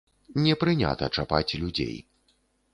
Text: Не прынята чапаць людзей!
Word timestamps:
Не 0.45 0.55
прынята 0.63 1.11
чапаць 1.19 1.57
людзей! 1.63 1.95